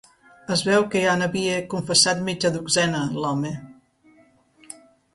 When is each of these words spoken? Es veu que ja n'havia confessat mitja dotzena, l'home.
Es 0.53 0.63
veu 0.67 0.85
que 0.95 1.03
ja 1.03 1.11
n'havia 1.19 1.59
confessat 1.75 2.25
mitja 2.31 2.53
dotzena, 2.57 3.05
l'home. 3.21 3.55